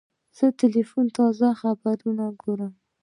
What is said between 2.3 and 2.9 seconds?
ګورم.